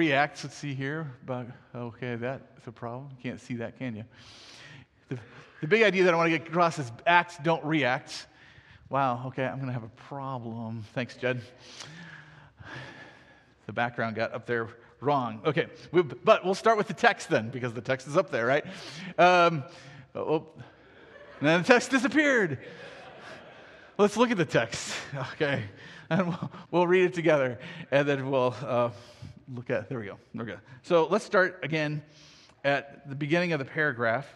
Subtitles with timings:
[0.00, 0.42] reacts.
[0.44, 1.12] Let's see here.
[1.26, 3.10] But okay, that's a problem.
[3.10, 4.04] You can't see that, can you?
[5.10, 5.18] The,
[5.60, 8.26] the big idea that I want to get across is acts don't react.
[8.88, 10.84] Wow, okay, I'm going to have a problem.
[10.94, 11.42] Thanks, Jed.
[13.66, 14.68] The background got up there
[15.00, 15.42] wrong.
[15.44, 18.46] Okay, we, but we'll start with the text then, because the text is up there,
[18.46, 18.64] right?
[19.18, 19.64] Um,
[20.14, 20.46] oh,
[21.40, 22.58] and then the text disappeared.
[23.98, 24.94] Let's look at the text,
[25.34, 25.64] okay?
[26.08, 27.58] And we'll, we'll read it together,
[27.90, 28.90] and then we'll uh,
[29.54, 29.88] look at.
[29.88, 30.18] There we go.
[30.34, 30.58] There we go.
[30.82, 32.02] So let's start again
[32.64, 34.26] at the beginning of the paragraph.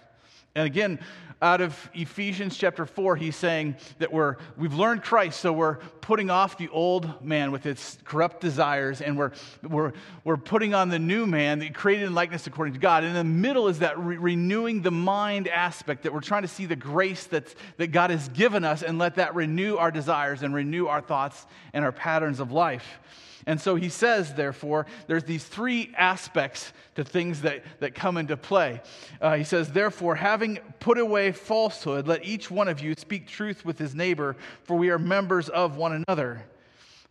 [0.56, 1.00] And again,
[1.42, 6.30] out of Ephesians chapter 4, he's saying that we're, we've learned Christ, so we're putting
[6.30, 9.32] off the old man with its corrupt desires, and we're,
[9.68, 9.92] we're,
[10.22, 13.02] we're putting on the new man, the created in likeness according to God.
[13.02, 16.48] And in the middle is that re- renewing the mind aspect, that we're trying to
[16.48, 20.44] see the grace that's, that God has given us and let that renew our desires
[20.44, 23.00] and renew our thoughts and our patterns of life.
[23.46, 28.36] And so he says, therefore, there's these three aspects to things that, that come into
[28.36, 28.80] play.
[29.20, 33.64] Uh, he says, therefore, having put away falsehood, let each one of you speak truth
[33.64, 36.44] with his neighbor, for we are members of one another.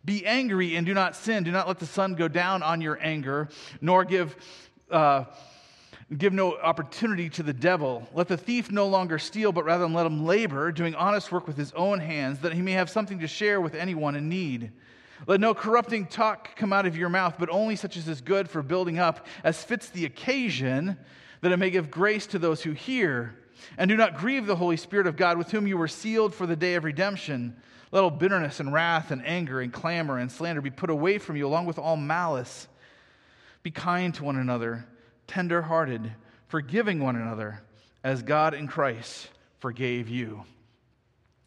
[0.05, 1.43] Be angry and do not sin.
[1.43, 3.49] Do not let the sun go down on your anger,
[3.81, 4.35] nor give.
[4.89, 5.25] Uh,
[6.17, 8.07] Give no opportunity to the devil.
[8.13, 11.57] Let the thief no longer steal, but rather let him labor, doing honest work with
[11.57, 14.71] his own hands, that he may have something to share with anyone in need.
[15.27, 18.49] Let no corrupting talk come out of your mouth, but only such as is good
[18.49, 20.97] for building up, as fits the occasion,
[21.41, 23.35] that it may give grace to those who hear.
[23.77, 26.45] And do not grieve the Holy Spirit of God, with whom you were sealed for
[26.45, 27.55] the day of redemption.
[27.91, 31.35] Let all bitterness and wrath and anger and clamor and slander be put away from
[31.35, 32.67] you, along with all malice.
[33.61, 34.85] Be kind to one another,
[35.27, 36.11] tender hearted,
[36.47, 37.61] forgiving one another,
[38.03, 40.43] as God in Christ forgave you.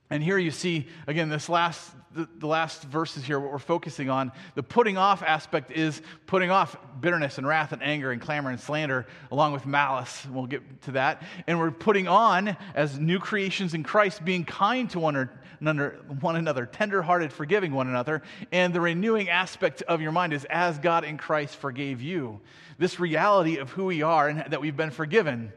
[0.09, 4.09] And here you see, again, this last, the, the, last verses here, what we're focusing
[4.09, 8.51] on, the putting off aspect is putting off bitterness and wrath and anger and clamor
[8.51, 10.25] and slander, along with malice.
[10.31, 11.25] We'll get to that.
[11.49, 15.29] And we're putting on, as new creations in Christ, being kind to one
[15.61, 18.23] another, one another tenderhearted, forgiving one another.
[18.53, 22.41] And the renewing aspect of your mind is as God in Christ forgave you.
[22.79, 25.53] This reality of who we are and that we've been forgiven.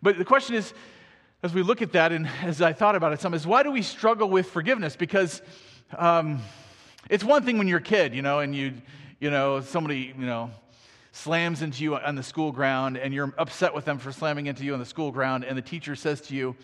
[0.00, 0.72] But the question is,
[1.42, 3.70] as we look at that and as I thought about it some is why do
[3.70, 4.96] we struggle with forgiveness?
[4.96, 5.40] Because
[5.96, 6.40] um,
[7.08, 8.74] it's one thing when you're a kid, you know, and you,
[9.20, 10.50] you know, somebody, you know,
[11.12, 14.64] slams into you on the school ground and you're upset with them for slamming into
[14.64, 16.56] you on the school ground and the teacher says to you,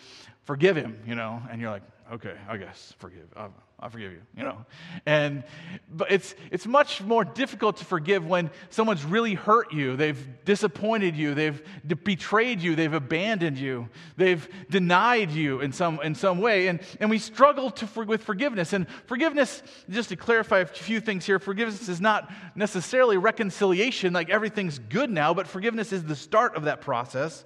[0.43, 3.27] forgive him, you know, and you're like, okay, I guess forgive.
[3.35, 4.65] I'll, I'll, forgive you, you know.
[5.05, 5.43] And
[5.89, 11.15] but it's it's much more difficult to forgive when someone's really hurt you, they've disappointed
[11.15, 11.61] you, they've
[12.03, 17.09] betrayed you, they've abandoned you, they've denied you in some in some way, and and
[17.09, 18.73] we struggle to for, with forgiveness.
[18.73, 24.29] And forgiveness, just to clarify a few things here, forgiveness is not necessarily reconciliation, like
[24.29, 27.45] everything's good now, but forgiveness is the start of that process.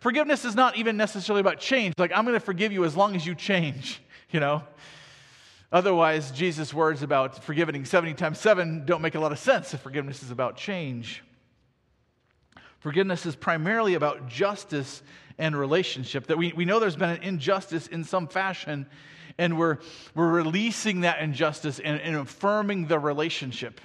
[0.00, 1.94] Forgiveness is not even necessarily about change.
[1.98, 4.62] Like, I'm going to forgive you as long as you change, you know?
[5.72, 9.80] Otherwise, Jesus' words about forgiving 70 times 7 don't make a lot of sense if
[9.80, 11.22] forgiveness is about change.
[12.80, 15.02] Forgiveness is primarily about justice
[15.38, 16.26] and relationship.
[16.26, 18.86] That we, we know there's been an injustice in some fashion,
[19.38, 19.78] and we're,
[20.14, 23.80] we're releasing that injustice and, and affirming the relationship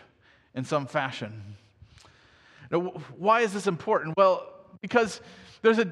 [0.55, 1.57] in some fashion.
[2.71, 2.79] Now,
[3.17, 4.17] why is this important?
[4.17, 4.47] Well,
[4.81, 5.21] because
[5.65, 5.91] there's a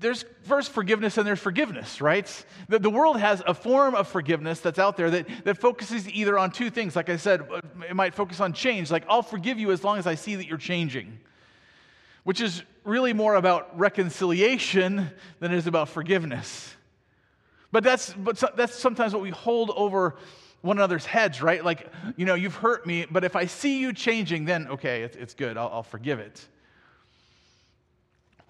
[0.00, 2.44] there's first forgiveness and there's forgiveness, right?
[2.68, 6.36] The, the world has a form of forgiveness that's out there that, that focuses either
[6.36, 6.96] on two things.
[6.96, 8.90] Like I said, uh, it might focus on change.
[8.90, 11.20] Like, I'll forgive you as long as I see that you're changing,
[12.24, 15.08] which is really more about reconciliation
[15.38, 16.74] than it is about forgiveness.
[17.70, 20.16] But that's, but that's sometimes what we hold over
[20.62, 21.64] one another's heads, right?
[21.64, 25.14] Like, you know, you've hurt me, but if I see you changing, then okay, it's,
[25.14, 26.44] it's good, I'll, I'll forgive it.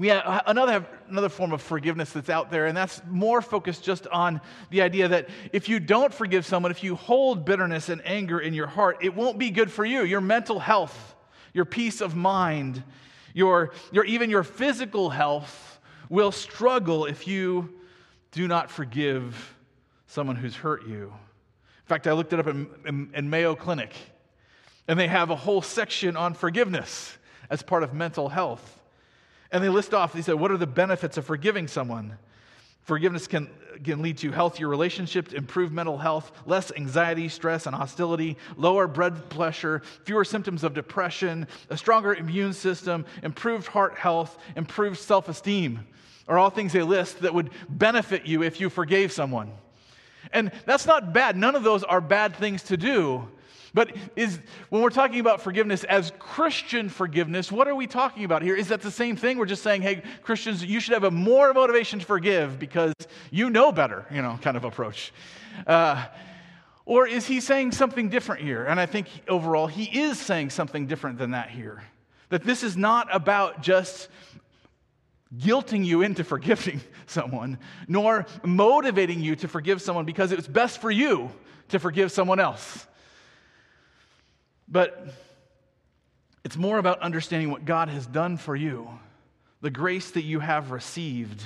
[0.03, 4.09] We have another, another form of forgiveness that's out there, and that's more focused just
[4.09, 4.41] on
[4.71, 8.53] the idea that if you don't forgive someone, if you hold bitterness and anger in
[8.53, 10.03] your heart, it won't be good for you.
[10.03, 11.15] Your mental health,
[11.53, 12.83] your peace of mind,
[13.33, 15.79] your, your, even your physical health
[16.09, 17.73] will struggle if you
[18.33, 19.55] do not forgive
[20.09, 21.13] someone who's hurt you.
[21.13, 23.95] In fact, I looked it up in, in, in Mayo Clinic,
[24.89, 27.17] and they have a whole section on forgiveness
[27.51, 28.81] as part of mental health.
[29.53, 32.17] And they list off, they said, what are the benefits of forgiving someone?
[32.83, 33.49] Forgiveness can,
[33.85, 39.31] can lead to healthier relationships, improved mental health, less anxiety, stress, and hostility, lower blood
[39.31, 45.87] pressure, fewer symptoms of depression, a stronger immune system, improved heart health, improved self esteem
[46.29, 49.51] are all things they list that would benefit you if you forgave someone.
[50.33, 51.37] And that's not bad.
[51.37, 53.29] None of those are bad things to do.
[53.75, 54.39] But is
[54.69, 58.55] when we're talking about forgiveness as Christian forgiveness, what are we talking about here?
[58.55, 59.39] Is that the same thing?
[59.39, 62.93] We're just saying, hey, Christians, you should have a more motivation to forgive because
[63.31, 65.13] you know better, you know, kind of approach.
[65.67, 66.05] Uh,
[66.85, 68.65] or is he saying something different here?
[68.65, 71.83] And I think overall he is saying something different than that here.
[72.29, 74.09] That this is not about just
[75.39, 77.59] guilting you into forgiving someone,
[77.89, 81.31] nor motivating you to forgive someone because it's best for you
[81.69, 82.87] to forgive someone else.
[84.73, 85.07] But
[86.45, 88.89] it's more about understanding what God has done for you,
[89.61, 91.43] the grace that you have received,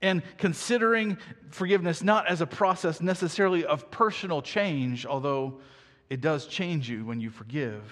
[0.00, 1.18] and considering
[1.50, 5.60] forgiveness not as a process necessarily of personal change, although
[6.08, 7.82] it does change you when you forgive.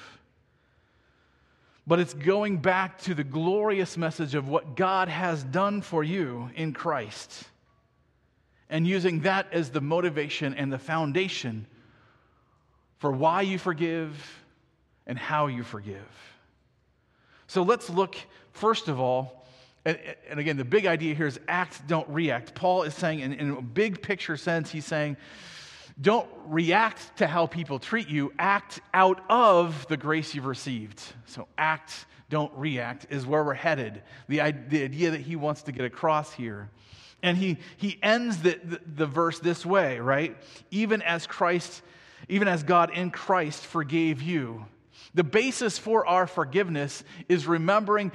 [1.87, 6.49] But it's going back to the glorious message of what God has done for you
[6.55, 7.45] in Christ
[8.71, 11.67] and using that as the motivation and the foundation
[13.05, 14.43] for why you forgive
[15.07, 16.09] and how you forgive.
[17.49, 18.17] So let's look,
[18.53, 19.47] first of all,
[19.85, 19.99] and,
[20.31, 22.55] again, the big idea here is act, don't react.
[22.55, 25.19] Paul is saying, in, in a big picture sense, he's saying,
[26.01, 31.03] don't react to how people treat you, act out of the grace you've received.
[31.27, 34.01] So, act, don't react, is where we're headed.
[34.29, 36.71] The, the idea that he wants to get across here.
[37.23, 40.39] And he, he ends the, the, the verse this way, right?
[40.71, 41.83] Even as Christ
[42.29, 44.67] even as God in Christ forgave you.
[45.15, 48.13] The basis for our forgiveness is remembering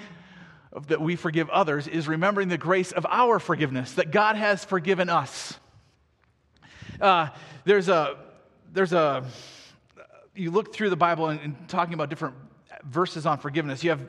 [0.88, 5.10] that we forgive others, is remembering the grace of our forgiveness, that God has forgiven
[5.10, 5.58] us.
[7.02, 7.30] Uh,
[7.64, 8.18] there's a,
[8.74, 9.26] there's a,
[10.36, 12.36] you look through the Bible and, and talking about different
[12.84, 13.84] verses on forgiveness.
[13.84, 14.02] You have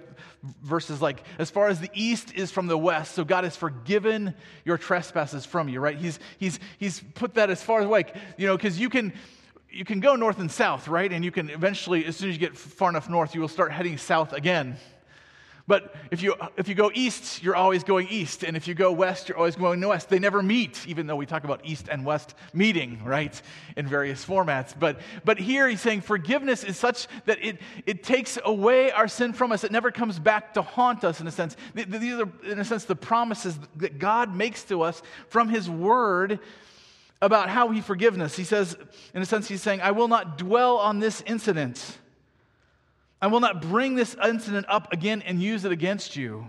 [0.62, 4.34] verses like, as far as the east is from the west, so God has forgiven
[4.64, 5.96] your trespasses from you, right?
[5.96, 8.04] He's, he's, he's put that as far away,
[8.36, 9.12] you know, because you can,
[9.72, 11.12] you can go north and south, right?
[11.12, 13.72] And you can eventually, as soon as you get far enough north, you will start
[13.72, 14.76] heading south again.
[15.66, 18.42] But if you, if you go east, you're always going east.
[18.42, 20.08] And if you go west, you're always going west.
[20.08, 23.40] They never meet, even though we talk about east and west meeting, right,
[23.76, 24.74] in various formats.
[24.76, 29.32] But, but here he's saying forgiveness is such that it, it takes away our sin
[29.32, 29.62] from us.
[29.62, 31.56] It never comes back to haunt us, in a sense.
[31.74, 36.40] These are, in a sense, the promises that God makes to us from his word
[37.22, 38.36] about how he forgives us.
[38.36, 38.76] He says,
[39.14, 41.98] in a sense, he's saying, I will not dwell on this incident.
[43.20, 46.46] I will not bring this incident up again and use it against you.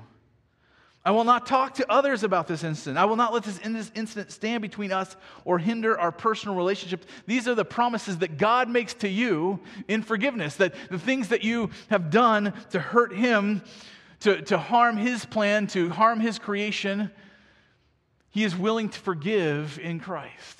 [1.03, 2.99] I will not talk to others about this incident.
[2.99, 5.15] I will not let this incident stand between us
[5.45, 7.05] or hinder our personal relationship.
[7.25, 10.57] These are the promises that God makes to you in forgiveness.
[10.57, 13.63] That the things that you have done to hurt Him,
[14.19, 17.09] to, to harm His plan, to harm His creation,
[18.31, 20.59] he is willing to forgive in Christ.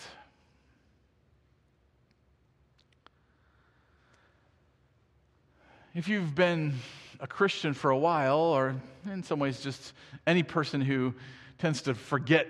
[5.95, 6.75] If you've been
[7.19, 8.75] a Christian for a while, or
[9.09, 9.93] in some ways just
[10.27, 11.13] any person who
[11.59, 12.47] tends to forget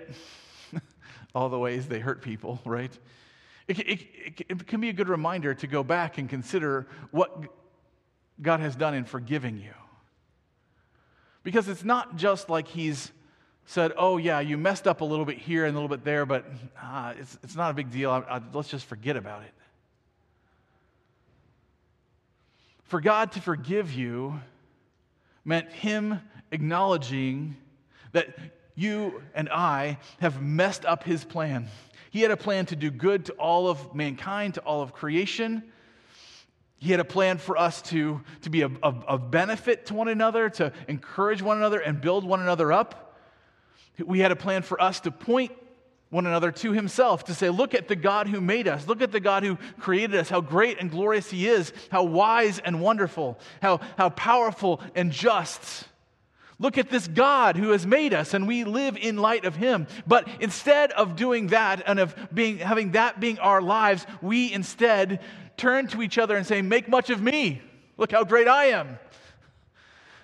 [1.34, 2.96] all the ways they hurt people, right?
[3.68, 4.00] It, it,
[4.48, 7.44] it, can be a good reminder to go back and consider what
[8.40, 9.74] God has done in forgiving you.
[11.44, 13.12] Because it's not just like He's
[13.66, 16.26] said, Oh, yeah, you messed up a little bit here and a little bit there,
[16.26, 16.44] but
[16.80, 18.10] ah, it's, it's not a big deal.
[18.10, 19.52] I, I, let's just forget about it.
[22.84, 24.40] For God to forgive you
[25.44, 26.20] meant Him
[26.50, 27.56] acknowledging
[28.12, 28.36] that
[28.74, 31.68] you and I have messed up His plan.
[32.10, 35.62] He had a plan to do good to all of mankind, to all of creation.
[36.78, 40.72] He had a plan for us to, to be of benefit to one another, to
[40.88, 43.11] encourage one another and build one another up.
[43.98, 45.52] We had a plan for us to point
[46.12, 48.86] one another to himself, to say, Look at the God who made us.
[48.86, 52.58] Look at the God who created us, how great and glorious he is, how wise
[52.58, 55.88] and wonderful, how, how powerful and just.
[56.58, 59.86] Look at this God who has made us, and we live in light of him.
[60.06, 65.20] But instead of doing that and of being, having that being our lives, we instead
[65.56, 67.62] turn to each other and say, Make much of me.
[67.96, 68.98] Look how great I am.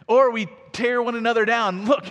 [0.08, 1.84] Or we tear one another down.
[1.86, 2.06] Look,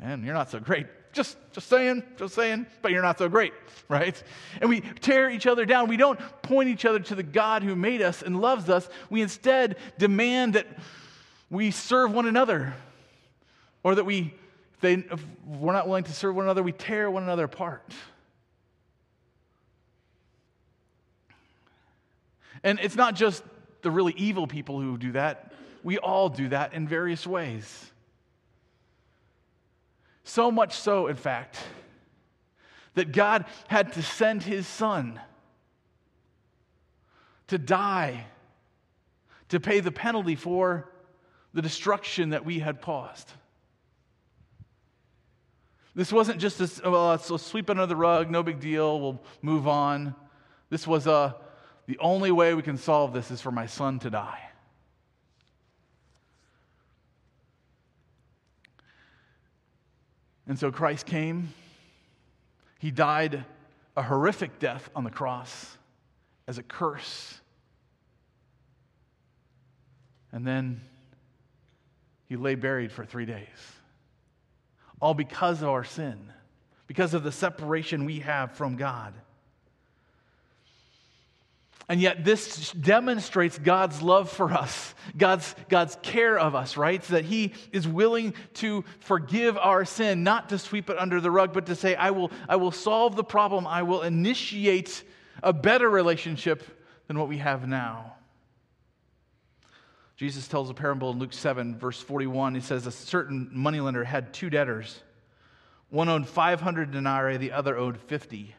[0.00, 0.86] and you're not so great.
[1.12, 3.52] Just, just saying, just saying, but you're not so great,
[3.88, 4.20] right?
[4.60, 5.88] And we tear each other down.
[5.88, 8.88] We don't point each other to the God who made us and loves us.
[9.10, 10.66] We instead demand that
[11.50, 12.74] we serve one another,
[13.84, 14.34] or that we,
[14.74, 17.92] if, they, if we're not willing to serve one another, we tear one another apart.
[22.64, 23.44] And it's not just
[23.82, 25.52] the really evil people who do that.
[25.84, 27.92] We all do that in various ways.
[30.24, 31.58] So much so, in fact,
[32.94, 35.20] that God had to send his son
[37.48, 38.24] to die,
[39.50, 40.90] to pay the penalty for
[41.52, 43.30] the destruction that we had caused.
[45.94, 49.68] This wasn't just a, well, let's sweep under the rug, no big deal, we'll move
[49.68, 50.14] on.
[50.70, 51.36] This was a,
[51.86, 54.43] the only way we can solve this is for my son to die.
[60.46, 61.52] And so Christ came.
[62.78, 63.44] He died
[63.96, 65.78] a horrific death on the cross
[66.46, 67.40] as a curse.
[70.32, 70.80] And then
[72.26, 73.46] he lay buried for three days.
[75.00, 76.32] All because of our sin,
[76.86, 79.14] because of the separation we have from God.
[81.88, 87.04] And yet, this demonstrates God's love for us, God's, God's care of us, right?
[87.04, 91.30] So that He is willing to forgive our sin, not to sweep it under the
[91.30, 93.66] rug, but to say, I will, I will solve the problem.
[93.66, 95.04] I will initiate
[95.42, 96.62] a better relationship
[97.06, 98.14] than what we have now.
[100.16, 102.54] Jesus tells a parable in Luke 7, verse 41.
[102.54, 105.00] He says, A certain moneylender had two debtors.
[105.90, 108.54] One owed 500 denarii, the other owed 50.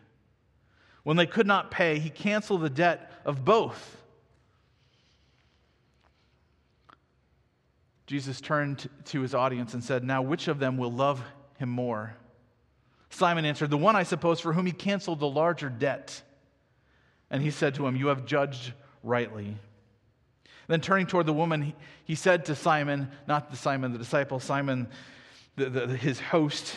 [1.05, 4.01] When they could not pay, he canceled the debt of both.
[8.07, 11.23] Jesus turned to his audience and said, Now, which of them will love
[11.59, 12.15] him more?
[13.11, 16.23] Simon answered, The one, I suppose, for whom he canceled the larger debt.
[17.29, 19.57] And he said to him, You have judged rightly.
[20.67, 24.87] Then turning toward the woman, he said to Simon, not the Simon the disciple, Simon,
[25.55, 26.75] the, the, his host,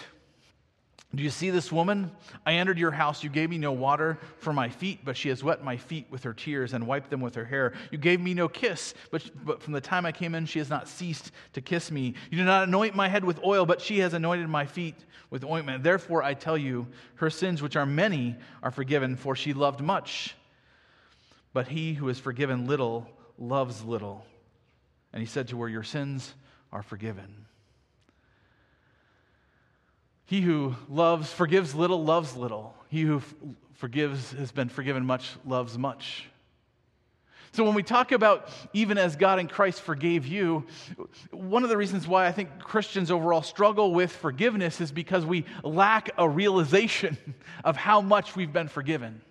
[1.15, 2.11] do you see this woman?
[2.45, 3.25] I entered your house.
[3.25, 6.23] You gave me no water for my feet, but she has wet my feet with
[6.25, 7.73] her tears and wiped them with her hair.
[7.91, 10.69] You gave me no kiss, but, but from the time I came in, she has
[10.69, 12.13] not ceased to kiss me.
[12.31, 14.97] You did not anoint my head with oil, but she has anointed my feet
[15.31, 15.83] with ointment.
[15.83, 20.35] Therefore, I tell you, her sins, which are many, are forgiven, for she loved much.
[21.55, 24.27] But he who is forgiven little loves little.
[25.15, 26.35] And he said to her, Your sins
[26.71, 27.47] are forgiven.
[30.29, 32.75] He who loves, forgives little, loves little.
[32.91, 33.35] He who f-
[33.73, 36.27] forgives has been forgiven much, loves much.
[37.53, 40.67] So, when we talk about even as God in Christ forgave you,
[41.31, 45.47] one of the reasons why I think Christians overall struggle with forgiveness is because we
[45.65, 47.17] lack a realization
[47.65, 49.23] of how much we've been forgiven.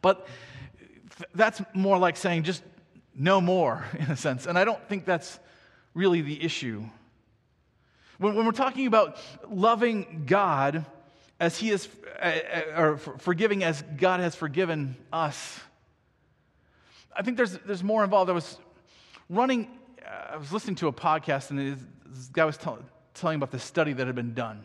[0.00, 0.26] But
[1.34, 2.62] that's more like saying just
[3.14, 4.46] no more, in a sense.
[4.46, 5.38] And I don't think that's
[5.92, 6.84] really the issue.
[8.18, 9.16] When, when we're talking about
[9.48, 10.84] loving God
[11.40, 11.88] as He is,
[12.20, 15.60] uh, uh, or forgiving as God has forgiven us,
[17.16, 18.30] I think there's, there's more involved.
[18.30, 18.58] I was
[19.28, 19.68] running,
[20.30, 21.58] I was listening to a podcast, and
[22.06, 22.78] this guy was tell,
[23.14, 24.64] telling about the study that had been done.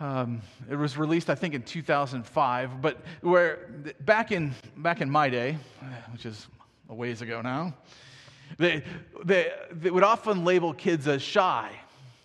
[0.00, 3.68] Um, it was released, I think, in 2005, but where
[4.00, 5.58] back in, back in my day,
[6.10, 6.48] which is
[6.88, 7.74] a ways ago now,
[8.58, 8.82] they,
[9.24, 11.70] they, they would often label kids as shy,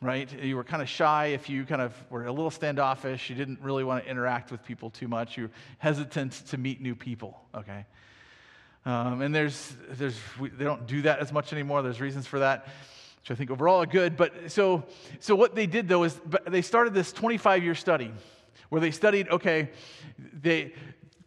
[0.01, 0.31] right?
[0.41, 3.29] You were kind of shy if you kind of were a little standoffish.
[3.29, 5.37] You didn't really want to interact with people too much.
[5.37, 7.85] You're hesitant to meet new people, okay?
[8.85, 11.81] Um, and there's, there's, they don't do that as much anymore.
[11.81, 12.67] There's reasons for that,
[13.19, 14.15] which I think overall are good.
[14.15, 14.85] But so,
[15.19, 18.13] so what they did though is they started this 25 year study
[18.69, 19.71] where they studied, okay,
[20.41, 20.73] they,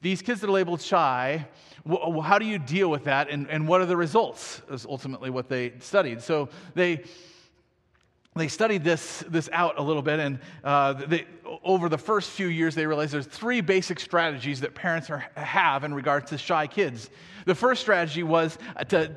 [0.00, 1.46] these kids that are labeled shy,
[2.22, 5.48] how do you deal with that and, and what are the results is ultimately what
[5.48, 6.22] they studied.
[6.22, 7.04] So they
[8.36, 11.26] they studied this, this out a little bit and uh, they,
[11.64, 15.82] over the first few years they realized there's three basic strategies that parents are, have
[15.82, 17.10] in regards to shy kids.
[17.44, 18.56] The first strategy was
[18.88, 19.10] to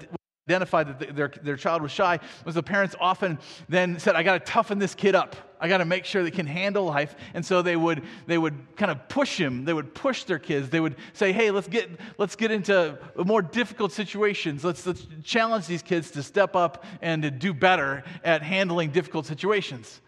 [0.47, 4.33] identified that their, their child was shy was the parents often then said i got
[4.45, 5.35] to toughen this kid up.
[5.63, 7.15] I got to make sure they can handle life.
[7.33, 9.63] And so they would they would kind of push him.
[9.63, 10.69] They would push their kids.
[10.69, 14.65] They would say hey let's get let's get into more difficult situations.
[14.65, 19.25] Let's, let's challenge these kids to step up and to do better at handling difficult
[19.25, 20.01] situations.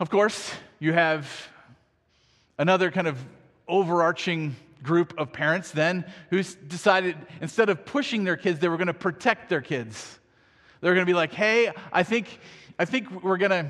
[0.00, 1.30] Of course you have
[2.58, 3.24] another kind of
[3.68, 8.86] overarching group of parents then who decided instead of pushing their kids, they were going
[8.86, 10.20] to protect their kids.
[10.80, 12.38] They were going to be like, hey, I think,
[12.78, 13.66] I think we're going to.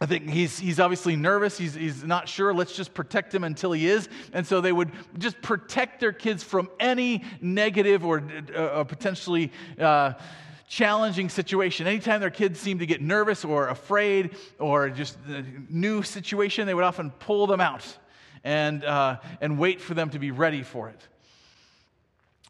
[0.00, 1.56] I think he's, he's obviously nervous.
[1.56, 2.52] He's, he's not sure.
[2.52, 4.08] Let's just protect him until he is.
[4.32, 8.22] And so they would just protect their kids from any negative or
[8.54, 10.14] uh, potentially uh,
[10.68, 11.86] challenging situation.
[11.86, 16.74] Anytime their kids seemed to get nervous or afraid or just a new situation, they
[16.74, 17.96] would often pull them out
[18.44, 21.00] and, uh, and wait for them to be ready for it.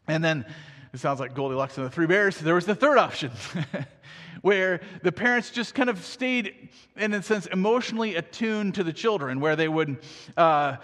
[0.07, 0.45] And then
[0.93, 2.37] it sounds like Goldilocks and the Three Bears.
[2.37, 3.31] There was the third option,
[4.41, 9.39] where the parents just kind of stayed, in a sense, emotionally attuned to the children,
[9.39, 9.97] where they would,
[10.37, 10.77] uh,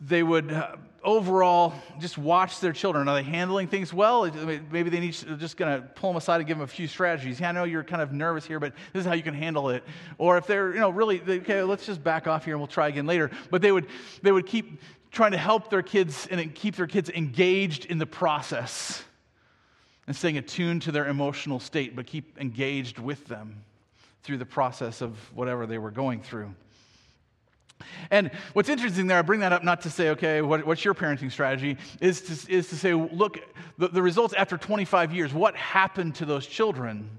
[0.00, 0.76] they would uh,
[1.06, 3.08] overall just watch their children.
[3.08, 4.30] Are they handling things well?
[4.70, 7.40] Maybe they need just going to pull them aside and give them a few strategies.
[7.40, 9.70] Yeah, I know you're kind of nervous here, but this is how you can handle
[9.70, 9.84] it.
[10.18, 12.88] Or if they're, you know, really, okay, let's just back off here and we'll try
[12.88, 13.30] again later.
[13.50, 13.86] But they would,
[14.20, 14.80] they would keep
[15.12, 19.02] trying to help their kids and keep their kids engaged in the process
[20.06, 23.64] and staying attuned to their emotional state, but keep engaged with them
[24.22, 26.52] through the process of whatever they were going through.
[28.10, 30.94] And what's interesting there, I bring that up not to say, okay, what, what's your
[30.94, 33.38] parenting strategy, is to, is to say, look,
[33.78, 37.18] the, the results after 25 years, what happened to those children?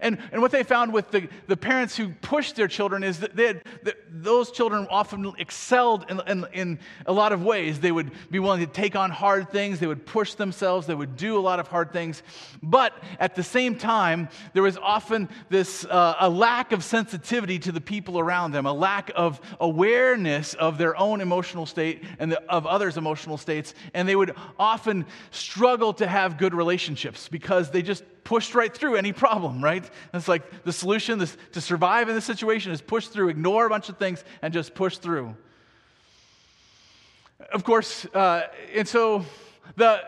[0.00, 3.38] And, and what they found with the, the parents who pushed their children is that,
[3.38, 7.80] had, that those children often excelled in, in, in, a lot of ways.
[7.80, 11.16] They would be willing to take on hard things, they would push themselves, they would
[11.16, 12.22] do a lot of hard things.
[12.62, 17.72] But at the same time, there was often this uh, a lack of sensitivity to
[17.72, 22.42] the people around them, a lack of awareness of their own emotional state and the,
[22.50, 23.74] of others' emotional states.
[23.94, 28.96] And they would often struggle to have good relationships because they just pushed right through
[28.96, 29.88] any problem, right?
[30.12, 33.68] It's like the solution this, to survive in this situation is push through, ignore a
[33.70, 35.34] bunch of things, and just push through.
[37.52, 39.24] Of course, uh, and so
[39.76, 40.02] the,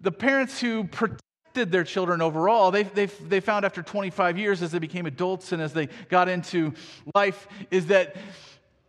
[0.00, 4.70] the parents who protected their children overall, they, they, they found after 25 years as
[4.70, 6.72] they became adults and as they got into
[7.16, 8.14] life, is that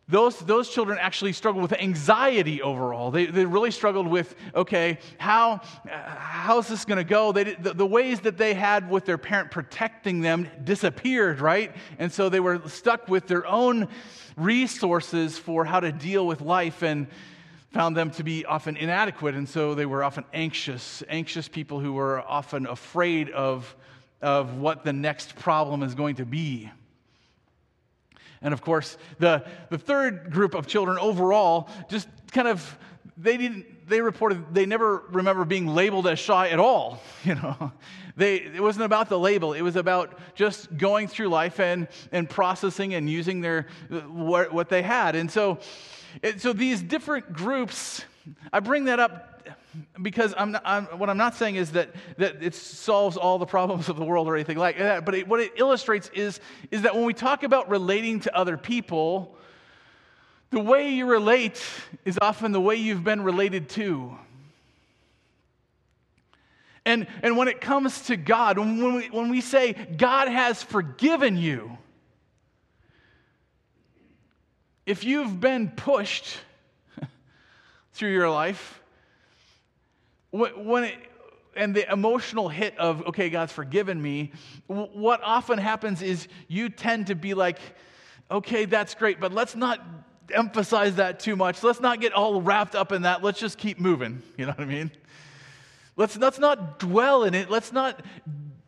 [0.10, 3.12] those, those children actually struggled with anxiety overall.
[3.12, 7.32] They, they really struggled with, okay, how, how's this going to go?
[7.32, 11.76] They, the, the ways that they had with their parent protecting them disappeared, right?
[12.00, 13.88] And so they were stuck with their own
[14.36, 17.06] resources for how to deal with life and
[17.72, 19.36] found them to be often inadequate.
[19.36, 23.76] And so they were often anxious, anxious people who were often afraid of,
[24.24, 26.72] of what the next problem is going to be.
[28.42, 32.78] And of course, the, the third group of children overall just kind of,
[33.18, 37.02] they didn't, they reported they never remember being labeled as shy at all.
[37.26, 37.72] You know,
[38.16, 39.54] they, it wasn't about the label.
[39.54, 43.68] It was about just going through life and, and processing and using their,
[44.08, 45.16] what, what they had.
[45.16, 45.60] And so,
[46.38, 48.04] so these different groups,
[48.52, 49.29] I bring that up
[50.02, 53.46] because I'm, not, I'm, what I'm not saying is that, that it solves all the
[53.46, 56.40] problems of the world or anything like that, but it, what it illustrates is,
[56.72, 59.36] is that when we talk about relating to other people,
[60.52, 61.64] the way you relate
[62.06, 64.18] is often the way you've been related to.
[66.86, 71.38] And, and when it comes to God, when we, when we say God has forgiven
[71.38, 71.78] you,
[74.86, 76.26] if you've been pushed
[77.94, 78.79] through your life,
[80.32, 80.98] when it,
[81.56, 84.32] and the emotional hit of, okay, God's forgiven me,
[84.68, 87.60] what often happens is you tend to be like,
[88.32, 89.82] okay, that's great, but let's not
[90.34, 91.64] emphasize that too much.
[91.64, 93.24] Let's not get all wrapped up in that.
[93.24, 94.22] Let's just keep moving.
[94.38, 94.92] You know what I mean?
[95.96, 97.50] Let's, let's not dwell in it.
[97.50, 98.02] Let's not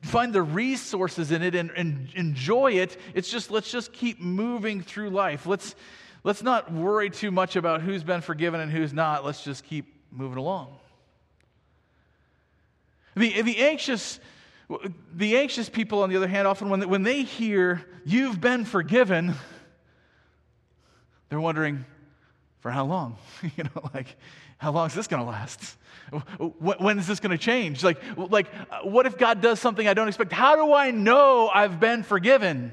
[0.01, 2.97] find the resources in it and, and enjoy it.
[3.13, 5.45] It's just, let's just keep moving through life.
[5.45, 5.75] Let's,
[6.23, 9.23] let's not worry too much about who's been forgiven and who's not.
[9.23, 10.80] Let's just keep moving along.
[13.15, 14.19] The, the, anxious,
[15.13, 18.65] the anxious people, on the other hand, often when they, when they hear you've been
[18.65, 19.33] forgiven,
[21.29, 21.85] they're wondering,
[22.61, 23.17] for how long?
[23.57, 24.15] you know, like,
[24.57, 25.75] how long is this going to last?
[26.59, 27.83] When is this going to change?
[27.83, 30.31] Like, like, uh, what if God does something I don't expect?
[30.31, 32.71] How do I know I've been forgiven?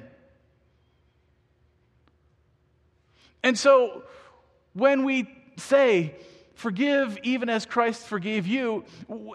[3.42, 4.02] And so,
[4.74, 6.14] when we say,
[6.58, 8.84] forgive even as Christ forgave you.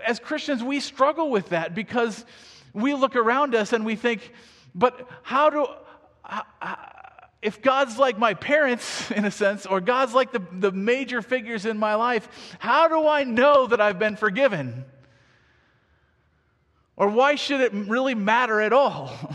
[0.05, 2.25] As Christians, we struggle with that because
[2.73, 4.33] we look around us and we think,
[4.75, 5.65] but how do,
[7.41, 11.65] if God's like my parents, in a sense, or God's like the, the major figures
[11.65, 12.27] in my life,
[12.59, 14.83] how do I know that I've been forgiven?
[16.97, 19.17] Or why should it really matter at all?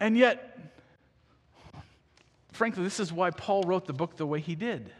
[0.00, 0.55] and yet,
[2.56, 4.90] frankly, this is why Paul wrote the book the way he did.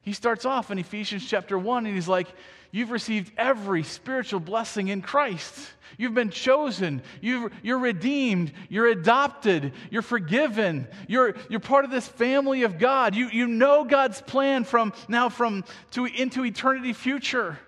[0.00, 2.28] He starts off in Ephesians chapter 1 and he's like,
[2.70, 5.54] You've received every spiritual blessing in Christ.
[5.96, 7.02] You've been chosen.
[7.22, 8.52] you are redeemed.
[8.68, 9.72] You're adopted.
[9.90, 10.86] You're forgiven.
[11.06, 13.14] You're, you're part of this family of God.
[13.14, 17.58] You, you know God's plan from now from to into eternity future.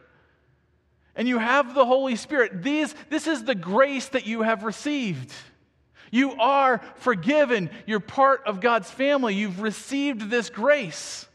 [1.16, 2.62] And you have the Holy Spirit.
[2.62, 5.32] These, this is the grace that you have received.
[6.10, 7.70] You are forgiven.
[7.86, 9.34] You're part of God's family.
[9.34, 11.26] You've received this grace.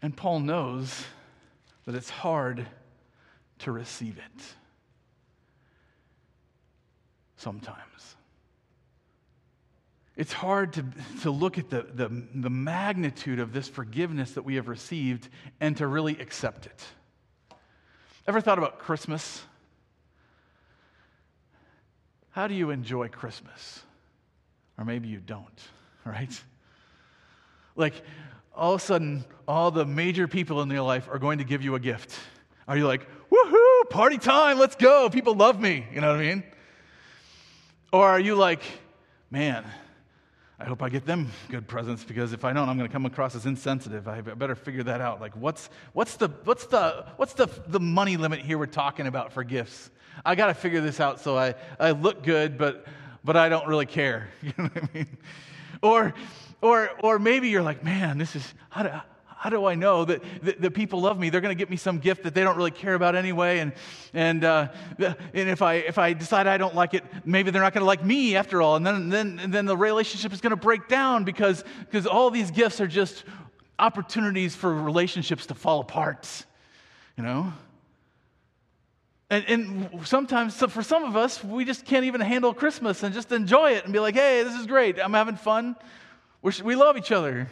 [0.00, 1.04] And Paul knows
[1.84, 2.66] that it's hard
[3.60, 4.42] to receive it.
[7.42, 8.16] sometimes.
[10.16, 10.84] It's hard to,
[11.22, 15.28] to look at the, the, the magnitude of this forgiveness that we have received
[15.60, 16.84] and to really accept it.
[18.26, 19.42] Ever thought about Christmas?
[22.30, 23.82] How do you enjoy Christmas?
[24.78, 25.60] Or maybe you don't,
[26.04, 26.42] right?
[27.76, 27.94] Like,
[28.54, 31.62] all of a sudden, all the major people in your life are going to give
[31.62, 32.18] you a gift.
[32.68, 35.86] Are you like, woohoo, party time, let's go, people love me?
[35.92, 36.44] You know what I mean?
[37.92, 38.62] Or are you like,
[39.30, 39.64] man,
[40.60, 43.06] I hope I get them good presents because if I don't, I'm going to come
[43.06, 44.06] across as insensitive.
[44.06, 45.20] I better figure that out.
[45.20, 49.32] Like, what's, what's, the, what's, the, what's the, the money limit here we're talking about
[49.32, 49.90] for gifts?
[50.24, 52.86] I got to figure this out so I, I look good, but,
[53.24, 54.28] but I don't really care.
[54.42, 55.16] You know what I mean?
[55.82, 56.14] Or,
[56.60, 58.90] or, or maybe you're like, man, this is, how do,
[59.42, 60.22] how do I know that,
[60.60, 61.28] that people love me?
[61.28, 63.58] They're going to get me some gift that they don't really care about anyway.
[63.58, 63.72] And,
[64.14, 64.68] and, uh,
[65.00, 67.86] and if, I, if I decide I don't like it, maybe they're not going to
[67.86, 68.76] like me after all.
[68.76, 72.30] And then, then, and then the relationship is going to break down because, because all
[72.30, 73.24] these gifts are just
[73.80, 76.46] opportunities for relationships to fall apart,
[77.16, 77.52] you know?
[79.28, 83.12] And, and sometimes, so for some of us, we just can't even handle Christmas and
[83.12, 85.00] just enjoy it and be like, hey, this is great.
[85.00, 85.74] I'm having fun.
[86.42, 87.48] We're, we love each other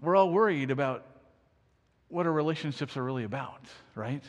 [0.00, 1.04] we're all worried about
[2.08, 4.24] what our relationships are really about, right?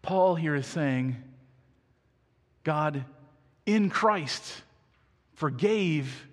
[0.00, 1.16] Paul here is saying,
[2.64, 3.04] God
[3.66, 4.62] in Christ
[5.34, 6.26] forgave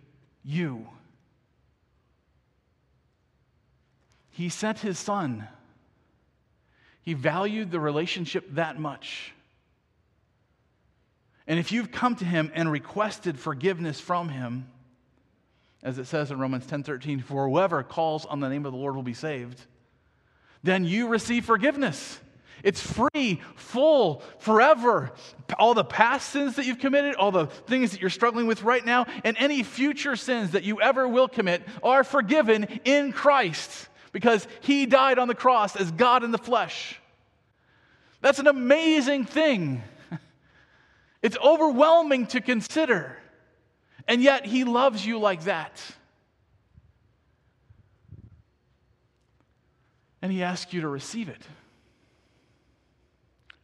[0.44, 0.88] you.
[4.32, 5.48] He sent his son.
[7.02, 9.34] He valued the relationship that much.
[11.48, 14.68] And if you've come to him and requested forgiveness from him,
[15.84, 18.96] as it says in Romans 10:13, for whoever calls on the name of the Lord
[18.96, 19.62] will be saved,
[20.64, 22.20] then you receive forgiveness.
[22.64, 25.14] It's free, full, forever.
[25.58, 28.86] All the past sins that you've committed, all the things that you're struggling with right
[28.86, 34.48] now, and any future sins that you ever will commit are forgiven in Christ because
[34.62, 37.00] He died on the cross as God in the flesh.
[38.22, 39.84] That's an amazing thing.
[41.22, 43.19] It's overwhelming to consider.
[44.10, 45.80] And yet, He loves you like that.
[50.24, 51.42] And He asks you to receive it,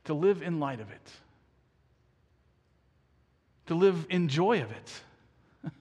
[0.03, 1.12] to live in light of it,
[3.65, 5.01] to live in joy of it.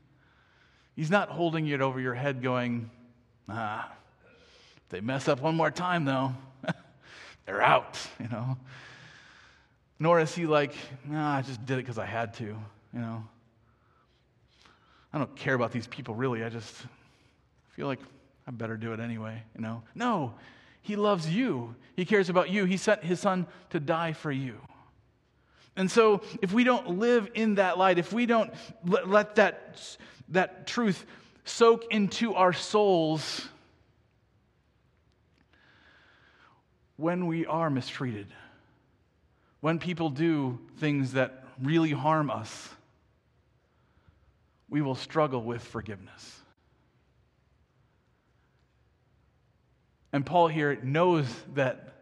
[0.97, 2.91] He's not holding it over your head going,
[3.51, 3.93] ah,
[4.79, 6.35] if they mess up one more time, though,
[7.45, 8.57] they're out, you know.
[9.99, 10.75] Nor is he like,
[11.07, 13.25] nah, I just did it because I had to, you know.
[15.15, 16.43] I don't care about these people really.
[16.43, 16.75] I just
[17.71, 18.01] feel like
[18.49, 19.85] I better do it anyway, you know?
[19.95, 20.35] No,
[20.83, 21.77] he loves you.
[21.95, 22.65] He cares about you.
[22.65, 24.57] He sent his son to die for you.
[25.77, 28.53] And so, if we don't live in that light, if we don't
[28.85, 29.81] let that,
[30.31, 31.05] that truth
[31.45, 33.49] soak into our souls,
[36.97, 38.27] when we are mistreated,
[39.61, 42.69] when people do things that really harm us,
[44.75, 46.41] we will struggle with forgiveness.
[50.13, 51.95] And Paul here knows that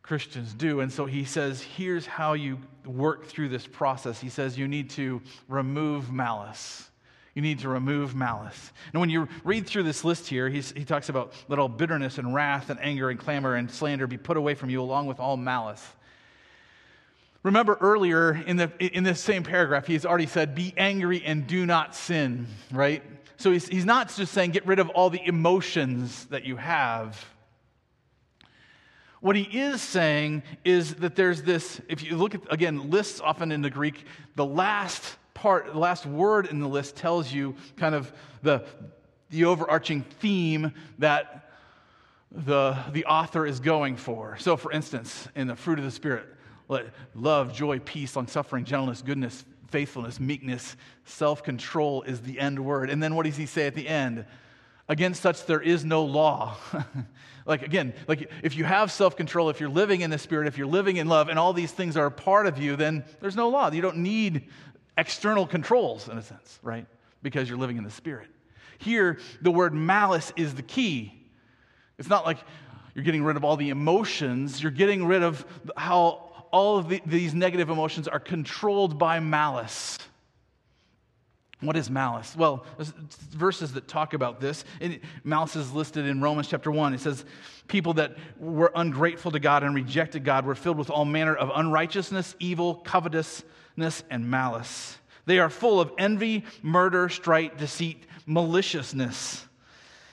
[0.00, 0.80] Christians do.
[0.80, 4.18] And so he says, here's how you work through this process.
[4.18, 6.88] He says, you need to remove malice.
[7.34, 8.72] You need to remove malice.
[8.94, 12.32] And when you read through this list here, he talks about let all bitterness and
[12.32, 15.36] wrath and anger and clamor and slander be put away from you, along with all
[15.36, 15.86] malice.
[17.42, 21.66] Remember earlier in, the, in this same paragraph, he's already said, Be angry and do
[21.66, 23.02] not sin, right?
[23.36, 27.24] So he's, he's not just saying get rid of all the emotions that you have.
[29.20, 33.50] What he is saying is that there's this, if you look at, again, lists often
[33.50, 34.04] in the Greek,
[34.36, 38.64] the last part, the last word in the list tells you kind of the,
[39.30, 41.50] the overarching theme that
[42.30, 44.36] the, the author is going for.
[44.38, 46.26] So, for instance, in the fruit of the Spirit,
[46.68, 52.64] let love, joy, peace, long suffering, gentleness, goodness, faithfulness, meekness, self control is the end
[52.64, 52.90] word.
[52.90, 54.24] And then what does he say at the end?
[54.88, 56.56] Against such there is no law.
[57.46, 60.58] like again, like if you have self control, if you're living in the Spirit, if
[60.58, 63.36] you're living in love, and all these things are a part of you, then there's
[63.36, 63.70] no law.
[63.70, 64.48] You don't need
[64.98, 66.86] external controls in a sense, right?
[67.22, 68.28] Because you're living in the Spirit.
[68.78, 71.14] Here, the word malice is the key.
[71.98, 72.38] It's not like
[72.94, 75.46] you're getting rid of all the emotions, you're getting rid of
[75.76, 79.98] how all of the, these negative emotions are controlled by malice.
[81.60, 82.34] What is malice?
[82.36, 82.66] Well,
[83.30, 84.64] verses that talk about this.
[85.22, 86.92] malice is listed in Romans chapter 1.
[86.94, 87.24] It says,
[87.68, 91.50] People that were ungrateful to God and rejected God were filled with all manner of
[91.54, 94.98] unrighteousness, evil, covetousness, and malice.
[95.24, 99.46] They are full of envy, murder, strife, deceit, maliciousness.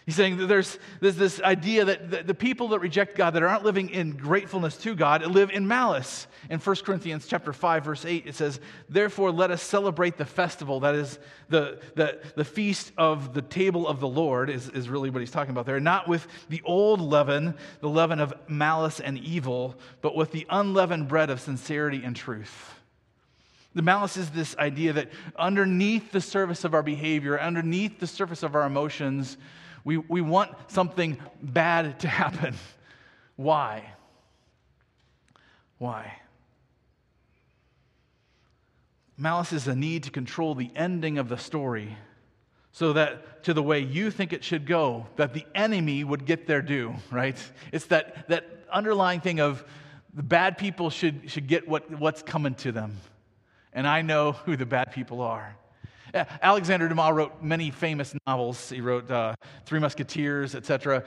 [0.10, 3.64] He's saying that there's, there's this idea that the, people that reject God, that aren't
[3.64, 6.26] living in gratefulness to God, live in malice.
[6.50, 10.80] In 1 Corinthians chapter 5, verse 8, it says, Therefore let us celebrate the festival,
[10.80, 11.20] that is
[11.50, 15.30] the, the, the feast of the table of the Lord, is, is really what he's
[15.30, 20.16] talking about there, not with the old leaven, the leaven of malice and evil, but
[20.16, 22.74] with the unleavened bread of sincerity and truth.
[23.76, 28.42] The malice is this idea that underneath the surface of our behavior, underneath the surface
[28.42, 29.38] of our emotions,
[29.84, 32.56] we, we want something bad to happen.
[33.36, 33.94] Why?
[35.78, 36.14] Why?
[39.18, 41.98] Malice is a need to control the ending of the story
[42.72, 46.48] so that to the way you think it should go, that the enemy would get
[46.48, 47.38] their due, right?
[47.72, 49.64] It's that, that underlying thing of
[50.14, 52.98] the bad people should, should get what, what's coming to them.
[53.74, 55.56] And I know who the bad people are.
[56.14, 58.70] Alexander Dumas wrote many famous novels.
[58.70, 61.04] He wrote uh, Three Musketeers, etc.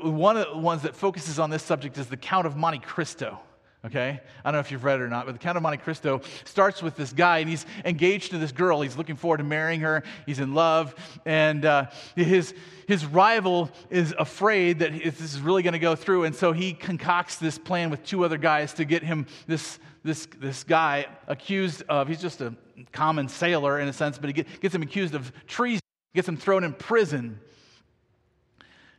[0.00, 3.40] One of the ones that focuses on this subject is The Count of Monte Cristo.
[3.82, 4.20] Okay?
[4.44, 6.20] I don't know if you've read it or not, but The Count of Monte Cristo
[6.44, 8.82] starts with this guy, and he's engaged to this girl.
[8.82, 10.02] He's looking forward to marrying her.
[10.26, 12.52] He's in love, and uh, his,
[12.86, 16.74] his rival is afraid that this is really going to go through, and so he
[16.74, 21.82] concocts this plan with two other guys to get him this, this, this guy accused
[21.88, 22.54] of, he's just a
[22.92, 25.82] common sailor in a sense, but he gets him accused of treason,
[26.14, 27.38] gets him thrown in prison.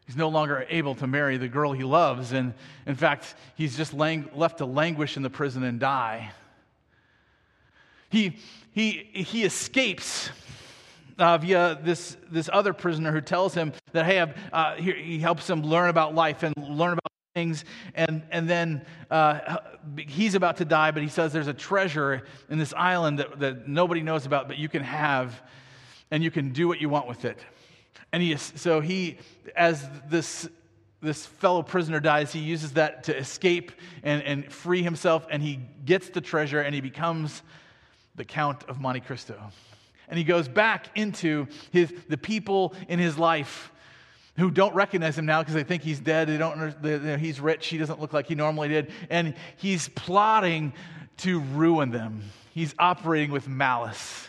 [0.06, 2.54] He's no longer able to marry the girl he loves, and
[2.86, 6.32] in fact, he's just lang- left to languish in the prison and die.
[8.10, 8.38] He,
[8.74, 10.30] he, he escapes
[11.18, 14.20] uh, via this, this other prisoner who tells him that, hey,
[14.52, 17.01] uh, he, he helps him learn about life and learn about
[17.34, 17.64] things
[17.96, 19.58] and and then uh,
[19.98, 23.68] he's about to die but he says there's a treasure in this island that, that
[23.70, 25.42] nobody knows about but you can have
[26.12, 27.40] and you can do what you want with it.
[28.12, 29.18] And he so he
[29.56, 30.48] as this
[31.02, 33.72] this fellow prisoner dies he uses that to escape
[34.04, 37.42] and, and free himself and he gets the treasure and he becomes
[38.16, 39.42] the count of monte cristo.
[40.10, 43.71] And he goes back into his, the people in his life
[44.42, 46.28] who don't recognize him now because they think he's dead.
[46.28, 46.82] They don't.
[46.82, 47.68] They, he's rich.
[47.68, 50.74] He doesn't look like he normally did, and he's plotting
[51.18, 52.24] to ruin them.
[52.52, 54.28] He's operating with malice.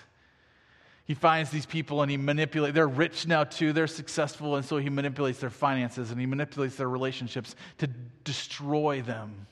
[1.06, 2.74] He finds these people and he manipulates.
[2.74, 3.72] They're rich now too.
[3.72, 7.86] They're successful, and so he manipulates their finances and he manipulates their relationships to
[8.22, 9.46] destroy them.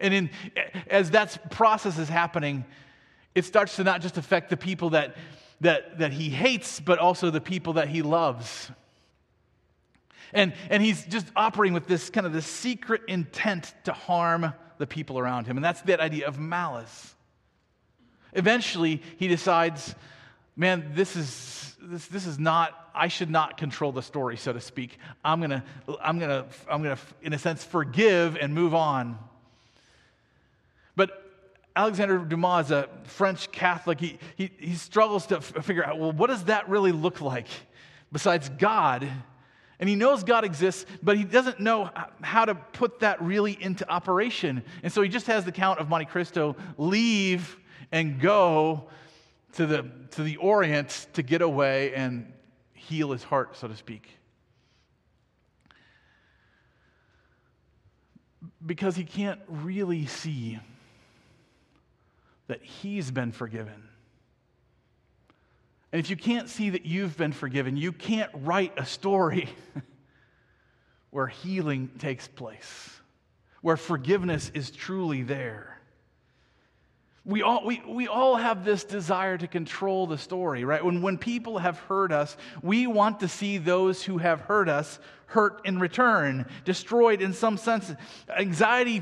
[0.00, 0.30] And in,
[0.88, 2.64] as that process is happening,
[3.34, 5.16] it starts to not just affect the people that,
[5.60, 8.70] that, that he hates, but also the people that he loves.
[10.32, 14.86] And, and he's just operating with this kind of this secret intent to harm the
[14.86, 15.56] people around him.
[15.56, 17.14] And that's that idea of malice.
[18.32, 19.94] Eventually, he decides,
[20.56, 24.60] man, this is, this, this is not, I should not control the story, so to
[24.60, 24.98] speak.
[25.24, 25.62] I'm going to,
[26.02, 29.18] I'm going to, I'm going to, in a sense, forgive and move on.
[30.96, 31.10] But
[31.74, 34.00] Alexander Dumas is a French Catholic.
[34.00, 37.48] He, he, he struggles to f- figure out, well, what does that really look like
[38.12, 39.08] besides God
[39.80, 41.90] and he knows God exists, but he doesn't know
[42.20, 44.62] how to put that really into operation.
[44.82, 47.58] And so he just has the Count of Monte Cristo leave
[47.90, 48.90] and go
[49.54, 52.30] to the, to the Orient to get away and
[52.74, 54.18] heal his heart, so to speak.
[58.64, 60.60] Because he can't really see
[62.48, 63.89] that he's been forgiven.
[65.92, 69.48] And if you can't see that you've been forgiven, you can't write a story
[71.10, 73.00] where healing takes place,
[73.60, 75.79] where forgiveness is truly there.
[77.24, 80.82] We all, we, we all have this desire to control the story, right?
[80.82, 84.98] When, when people have hurt us, we want to see those who have hurt us
[85.30, 87.92] hurt in return, destroyed in some sense.
[88.36, 89.00] Anxiety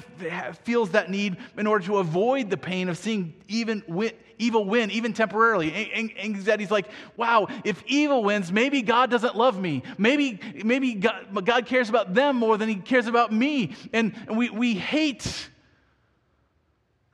[0.63, 4.91] feels that need in order to avoid the pain of seeing even win, evil win,
[4.91, 5.91] even temporarily.
[6.19, 9.83] Anxiety's like, wow, if evil wins, maybe God doesn't love me.
[9.97, 13.75] Maybe, maybe God, God cares about them more than he cares about me.
[13.95, 15.49] And we, we hate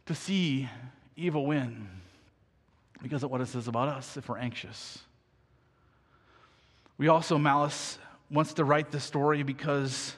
[0.07, 0.69] to see
[1.17, 1.89] evil win
[3.03, 4.99] because of what it says about us if we're anxious.
[6.97, 7.99] We also, malice
[8.31, 10.17] wants to write the story because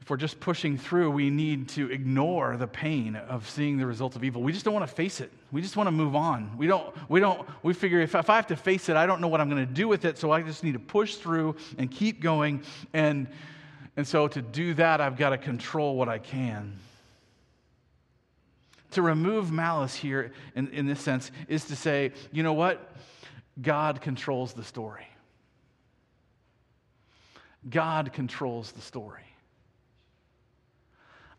[0.00, 4.16] if we're just pushing through, we need to ignore the pain of seeing the results
[4.16, 4.42] of evil.
[4.42, 5.30] We just don't want to face it.
[5.52, 6.56] We just want to move on.
[6.56, 9.20] We don't, we don't, we figure if, if I have to face it, I don't
[9.20, 11.56] know what I'm going to do with it, so I just need to push through
[11.76, 12.62] and keep going.
[12.94, 13.28] And,
[13.96, 16.78] and so to do that, I've got to control what I can.
[18.92, 22.94] To remove malice here in, in this sense is to say, you know what?
[23.60, 25.06] God controls the story.
[27.68, 29.22] God controls the story.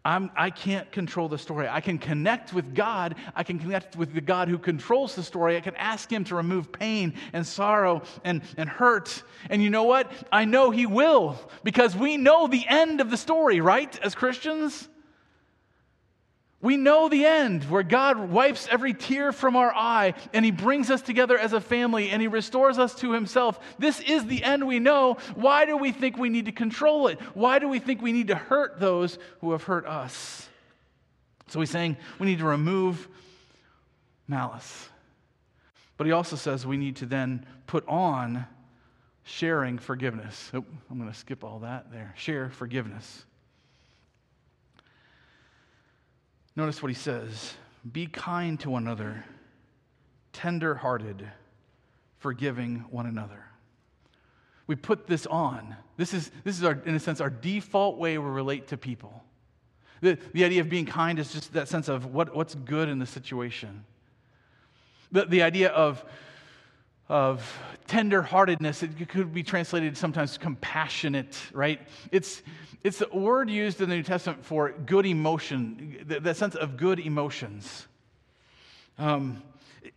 [0.04, 1.68] I'm, I can't control the story.
[1.70, 3.16] I can connect with God.
[3.36, 5.58] I can connect with the God who controls the story.
[5.58, 9.22] I can ask Him to remove pain and sorrow and, and hurt.
[9.50, 10.12] And you know what?
[10.32, 14.90] I know He will because we know the end of the story, right, as Christians?
[16.62, 20.92] We know the end where God wipes every tear from our eye and He brings
[20.92, 23.60] us together as a family and He restores us to Himself.
[23.80, 25.18] This is the end we know.
[25.34, 27.20] Why do we think we need to control it?
[27.34, 30.48] Why do we think we need to hurt those who have hurt us?
[31.48, 33.08] So He's saying we need to remove
[34.28, 34.90] malice.
[35.98, 38.46] But He also says we need to then put on
[39.24, 40.52] sharing forgiveness.
[40.54, 42.14] Oh, I'm going to skip all that there.
[42.18, 43.26] Share forgiveness.
[46.56, 47.54] Notice what he says
[47.92, 49.24] Be kind to one another,
[50.34, 51.28] tender hearted,
[52.20, 53.46] forgiving one another.
[54.68, 55.76] We put this on.
[55.98, 59.24] This is, this is our, in a sense, our default way we relate to people.
[60.02, 62.98] The, the idea of being kind is just that sense of what, what's good in
[62.98, 63.84] the situation.
[65.12, 66.04] The, the idea of
[67.12, 68.84] of tenderheartedness.
[68.84, 71.82] It could be translated sometimes compassionate, right?
[72.10, 72.42] It's,
[72.86, 76.78] it's a word used in the New Testament for good emotion, the, the sense of
[76.78, 77.86] good emotions.
[78.98, 79.44] Um,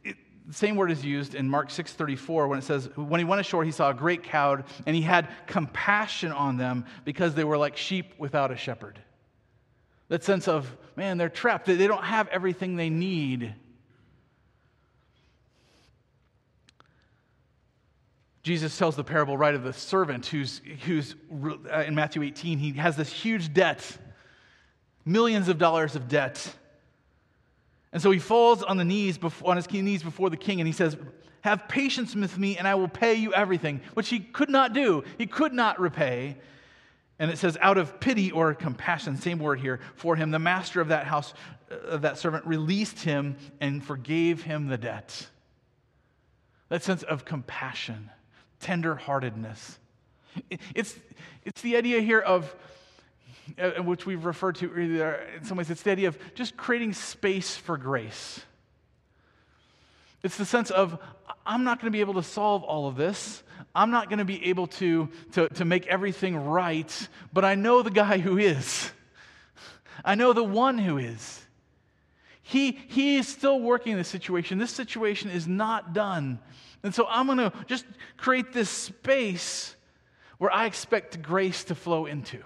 [0.03, 0.17] it,
[0.49, 3.65] the same word is used in Mark 6:34 when it says when he went ashore
[3.65, 7.77] he saw a great crowd and he had compassion on them because they were like
[7.77, 8.99] sheep without a shepherd.
[10.09, 13.55] That sense of man they're trapped they don't have everything they need.
[18.45, 21.17] Jesus tells the parable right of the servant who's, who's
[21.73, 23.97] uh, in Matthew 18, he has this huge debt,
[25.07, 26.55] millions of dollars of debt.
[27.91, 30.67] And so he falls on the knees before, on his knees before the king and
[30.67, 30.95] he says,
[31.41, 35.05] "Have patience with me and I will pay you everything," which he could not do.
[35.17, 36.37] He could not repay.
[37.19, 40.81] And it says, out of pity or compassion, same word here, for him, the master
[40.81, 41.33] of that house,
[41.71, 45.29] uh, of that servant, released him and forgave him the debt.
[46.71, 48.11] That sense of compassion
[48.61, 49.79] tenderheartedness.
[50.75, 50.97] It's,
[51.45, 52.55] it's the idea here of,
[53.59, 57.57] uh, which we've referred to in some ways, it's the idea of just creating space
[57.57, 58.41] for grace.
[60.23, 60.99] It's the sense of,
[61.45, 63.43] I'm not going to be able to solve all of this.
[63.75, 67.83] I'm not going to be able to, to, to make everything right, but I know
[67.83, 68.91] the guy who is.
[70.05, 71.43] I know the one who is.
[72.43, 74.59] He, he is still working the situation.
[74.59, 76.39] This situation is not done.
[76.85, 77.87] And so I'm going to just
[78.19, 79.75] create this space
[80.39, 82.39] where I expect grace to flow into.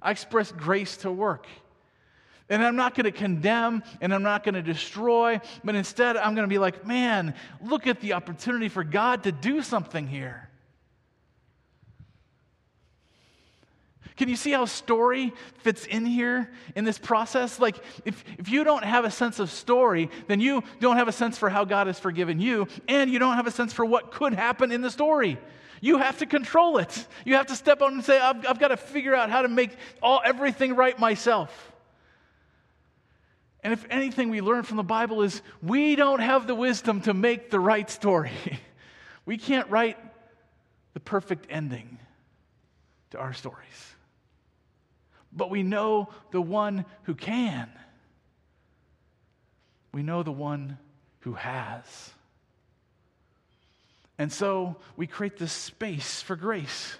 [0.00, 1.46] I express grace to work.
[2.48, 6.34] And I'm not going to condemn and I'm not going to destroy, but instead I'm
[6.34, 10.47] going to be like, man, look at the opportunity for God to do something here.
[14.18, 17.60] Can you see how story fits in here in this process?
[17.60, 21.12] Like, if, if you don't have a sense of story, then you don't have a
[21.12, 24.10] sense for how God has forgiven you, and you don't have a sense for what
[24.10, 25.38] could happen in the story.
[25.80, 27.06] You have to control it.
[27.24, 29.48] You have to step out and say, I've, I've got to figure out how to
[29.48, 29.70] make
[30.02, 31.72] all, everything right myself.
[33.62, 37.14] And if anything we learn from the Bible is we don't have the wisdom to
[37.14, 38.32] make the right story.
[39.26, 39.96] we can't write
[40.94, 42.00] the perfect ending
[43.10, 43.94] to our stories
[45.32, 47.68] but we know the one who can.
[49.92, 50.78] We know the one
[51.20, 52.10] who has.
[54.18, 56.96] And so we create this space for grace.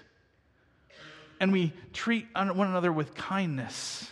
[1.39, 4.09] And we treat one another with kindness.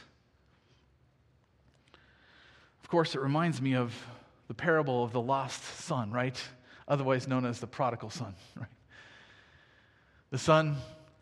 [2.84, 3.94] Of course, it reminds me of
[4.48, 6.42] the parable of the lost son, right?
[6.88, 8.70] Otherwise known as the prodigal son, right?
[10.30, 10.78] The son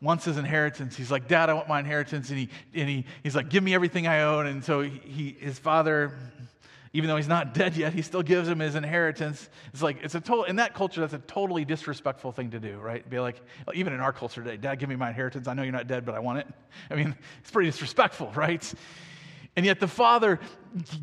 [0.05, 0.95] wants his inheritance.
[0.95, 2.29] He's like, Dad, I want my inheritance.
[2.29, 4.45] And, he, and he, he's like, Give me everything I own.
[4.45, 6.13] And so he, his father,
[6.93, 9.49] even though he's not dead yet, he still gives him his inheritance.
[9.73, 12.77] It's like, it's a total, in that culture, that's a totally disrespectful thing to do,
[12.77, 13.07] right?
[13.09, 13.41] Be like,
[13.73, 15.49] even in our culture today, Dad, give me my inheritance.
[15.49, 16.47] I know you're not dead, but I want it.
[16.89, 18.73] I mean, it's pretty disrespectful, right?
[19.57, 20.39] And yet the father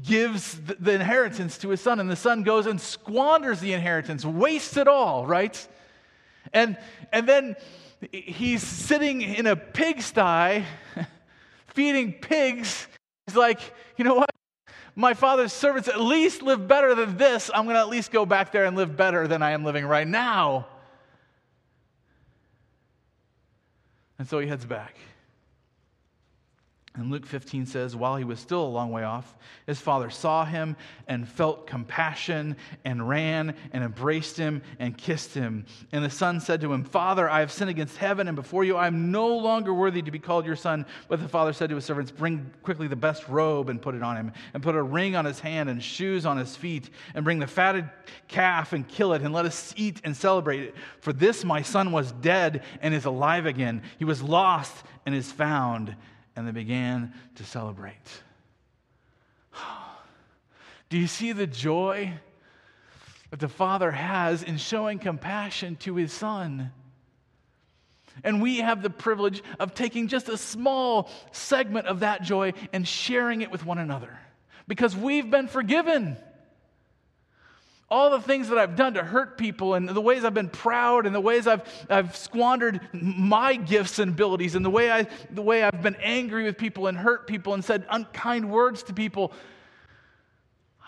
[0.02, 4.76] gives the inheritance to his son, and the son goes and squanders the inheritance, wastes
[4.78, 5.68] it all, right?
[6.52, 6.78] And,
[7.12, 7.56] and then
[8.10, 10.64] he's sitting in a pigsty
[11.68, 12.86] feeding pigs.
[13.26, 13.60] He's like,
[13.96, 14.30] you know what?
[14.94, 17.50] My father's servants at least live better than this.
[17.54, 19.86] I'm going to at least go back there and live better than I am living
[19.86, 20.66] right now.
[24.18, 24.96] And so he heads back.
[26.94, 29.34] And Luke 15 says, while he was still a long way off,
[29.66, 30.76] his father saw him
[31.08, 35.64] and felt compassion and ran and embraced him and kissed him.
[35.90, 38.76] And the son said to him, Father, I have sinned against heaven and before you.
[38.76, 40.84] I am no longer worthy to be called your son.
[41.08, 44.02] But the father said to his servants, Bring quickly the best robe and put it
[44.02, 47.24] on him, and put a ring on his hand and shoes on his feet, and
[47.24, 47.88] bring the fatted
[48.28, 50.74] calf and kill it, and let us eat and celebrate it.
[51.00, 53.80] For this my son was dead and is alive again.
[53.98, 54.76] He was lost
[55.06, 55.96] and is found
[56.36, 58.22] and they began to celebrate.
[60.88, 62.12] Do you see the joy
[63.30, 66.70] that the Father has in showing compassion to his Son?
[68.24, 72.86] And we have the privilege of taking just a small segment of that joy and
[72.86, 74.18] sharing it with one another
[74.68, 76.16] because we've been forgiven
[77.92, 81.04] all the things that I've done to hurt people and the ways I've been proud
[81.04, 85.42] and the ways I've, I've squandered my gifts and abilities and the way, I, the
[85.42, 89.30] way I've been angry with people and hurt people and said unkind words to people,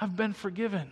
[0.00, 0.90] I've been forgiven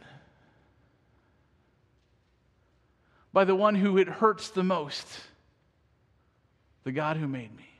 [3.32, 5.06] by the one who it hurts the most,
[6.84, 7.70] the God who made me.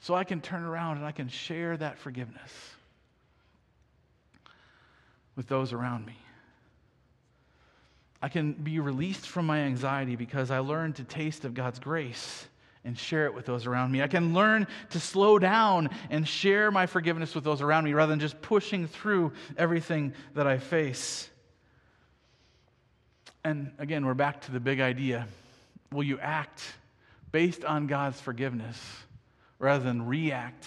[0.00, 2.75] So I can turn around and I can share that forgiveness
[5.36, 6.16] with those around me.
[8.22, 12.46] I can be released from my anxiety because I learned to taste of God's grace
[12.84, 14.00] and share it with those around me.
[14.02, 18.10] I can learn to slow down and share my forgiveness with those around me rather
[18.10, 21.28] than just pushing through everything that I face.
[23.44, 25.26] And again, we're back to the big idea.
[25.92, 26.62] Will you act
[27.32, 28.80] based on God's forgiveness
[29.58, 30.66] rather than react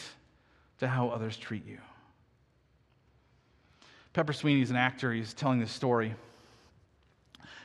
[0.80, 1.80] to how others treat you?
[4.20, 5.14] Pepper Sweeney's an actor.
[5.14, 6.14] He's telling this story.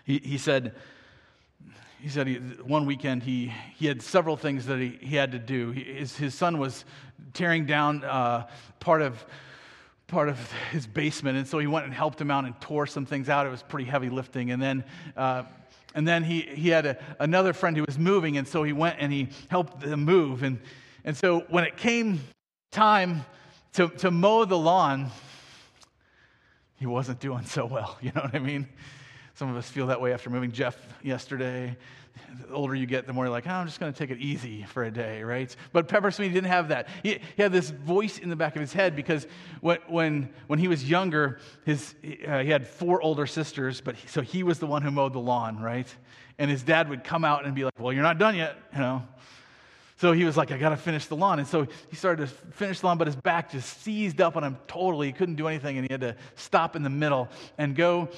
[0.05, 0.73] He, he said,
[2.01, 5.41] he said he, one weekend he, he had several things that he, he had to
[5.41, 5.73] do.
[5.73, 6.85] He, his, his son was
[7.33, 8.47] tearing down uh,
[8.79, 9.27] part, of,
[10.07, 10.39] part of
[10.71, 13.47] his basement, and so he went and helped him out and tore some things out.
[13.47, 14.53] It was pretty heavy lifting.
[14.53, 14.85] And then,
[15.17, 15.43] uh,
[15.97, 18.99] and then he, he had a, another friend who was moving, and so he went
[19.01, 20.45] and he helped them move.
[20.45, 20.61] And,
[21.05, 22.21] and so when it came
[22.71, 23.25] time
[23.73, 25.11] to, to mow the lawn,
[26.85, 27.97] he wasn't doing so well.
[28.03, 28.69] You know what I mean?
[29.37, 31.79] Some of us feel that way after moving Jeff yesterday.
[32.47, 34.19] The older you get, the more you're like, oh, I'm just going to take it
[34.21, 35.55] easy for a day, right?
[35.73, 36.89] But Pepper Sweeney didn't have that.
[37.03, 39.27] He, he, had this voice in the back of his head because
[39.63, 41.95] when, when, when he was younger, his,
[42.29, 45.15] uh, he had four older sisters, but he, so he was the one who mowed
[45.15, 45.89] the lawn, right?
[46.39, 48.79] And his dad would come out and be like, well, you're not done yet, you
[48.79, 49.03] know?
[50.05, 51.39] So he was like, I got to finish the lawn.
[51.39, 54.45] And so he started to finish the lawn, but his back just seized up on
[54.45, 55.07] him totally.
[55.07, 58.11] He couldn't do anything, and he had to stop in the middle and go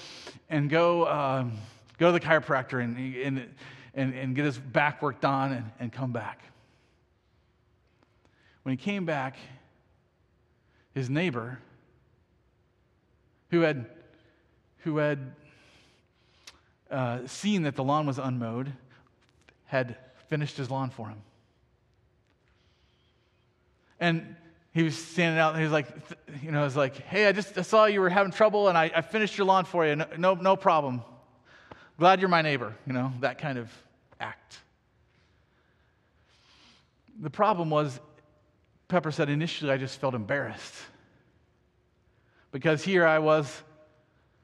[0.50, 1.52] and go, um,
[1.96, 3.54] go to the chiropractor and, and,
[3.94, 6.40] and, and get his back worked on and, and come back.
[8.64, 9.36] When he came back,
[10.92, 11.60] his neighbor,
[13.52, 13.86] who had,
[14.78, 15.36] who had
[16.90, 18.72] uh, seen that the lawn was unmowed,
[19.66, 19.96] had
[20.28, 21.22] finished his lawn for him.
[24.00, 24.36] And
[24.72, 25.88] he was standing out and he was like,
[26.42, 28.90] you know, was like, hey, I just I saw you were having trouble and I,
[28.94, 29.96] I finished your lawn for you.
[29.96, 31.02] No, no, no problem.
[31.98, 33.72] Glad you're my neighbor, you know, that kind of
[34.20, 34.58] act.
[37.18, 37.98] The problem was,
[38.88, 40.74] Pepper said, initially I just felt embarrassed.
[42.52, 43.62] Because here I was,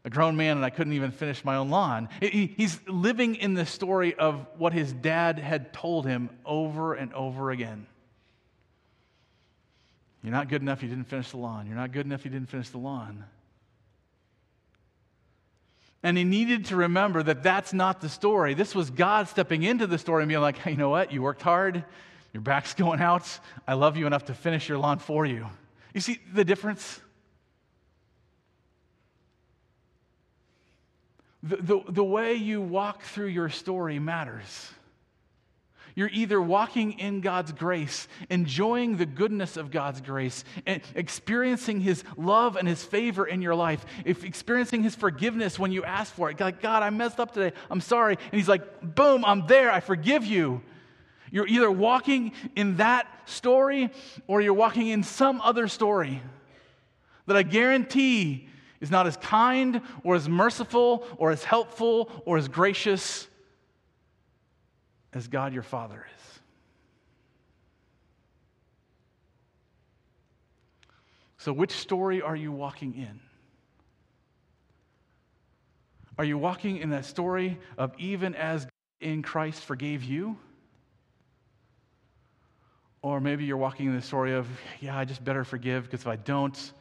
[0.04, 2.08] a grown man, and I couldn't even finish my own lawn.
[2.20, 7.50] He's living in the story of what his dad had told him over and over
[7.50, 7.86] again.
[10.22, 11.66] You're not good enough, you didn't finish the lawn.
[11.66, 13.24] You're not good enough, you didn't finish the lawn.
[16.02, 18.54] And he needed to remember that that's not the story.
[18.54, 21.12] This was God stepping into the story and being like, hey, you know what?
[21.12, 21.84] You worked hard.
[22.32, 23.26] Your back's going out.
[23.66, 25.46] I love you enough to finish your lawn for you.
[25.94, 27.00] You see the difference?
[31.42, 34.70] The, the, the way you walk through your story matters.
[35.94, 42.02] You're either walking in God's grace, enjoying the goodness of God's grace, and experiencing His
[42.16, 46.30] love and His favor in your life, if experiencing His forgiveness when you ask for
[46.30, 46.40] it.
[46.40, 47.54] Like, God, I messed up today.
[47.70, 48.16] I'm sorry.
[48.30, 49.70] And He's like, boom, I'm there.
[49.70, 50.62] I forgive you.
[51.30, 53.90] You're either walking in that story
[54.26, 56.22] or you're walking in some other story
[57.26, 58.48] that I guarantee
[58.80, 63.28] is not as kind or as merciful or as helpful or as gracious
[65.14, 66.40] as God your Father is.
[71.38, 73.18] So, which story are you walking in?
[76.18, 78.66] Are you walking in that story of even as
[79.00, 80.36] in Christ forgave you?
[83.02, 84.46] Or maybe you're walking in the story of,
[84.80, 86.72] yeah, I just better forgive because if I don't,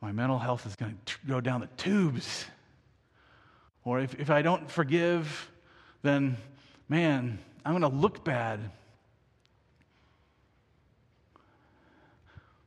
[0.00, 2.44] my mental health is going to go down the tubes.
[3.84, 5.50] Or if, if I don't forgive,
[6.02, 6.36] then,
[6.88, 8.60] man, I'm going to look bad.